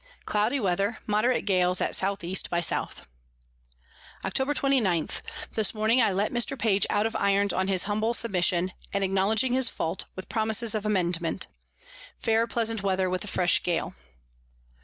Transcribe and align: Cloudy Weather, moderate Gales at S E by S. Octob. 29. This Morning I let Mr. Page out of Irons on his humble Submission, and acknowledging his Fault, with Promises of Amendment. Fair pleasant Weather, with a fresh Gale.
Cloudy 0.25 0.59
Weather, 0.59 0.97
moderate 1.05 1.45
Gales 1.45 1.79
at 1.79 1.91
S 1.91 2.03
E 2.23 2.35
by 2.49 2.57
S. 2.57 2.71
Octob. 2.71 4.55
29. 4.55 5.09
This 5.53 5.75
Morning 5.75 6.01
I 6.01 6.11
let 6.11 6.31
Mr. 6.33 6.57
Page 6.57 6.87
out 6.89 7.05
of 7.05 7.15
Irons 7.15 7.53
on 7.53 7.67
his 7.67 7.83
humble 7.83 8.15
Submission, 8.15 8.73
and 8.93 9.03
acknowledging 9.03 9.53
his 9.53 9.69
Fault, 9.69 10.05
with 10.15 10.27
Promises 10.27 10.73
of 10.73 10.87
Amendment. 10.87 11.45
Fair 12.17 12.47
pleasant 12.47 12.81
Weather, 12.81 13.11
with 13.11 13.23
a 13.23 13.27
fresh 13.27 13.61
Gale. 13.61 13.93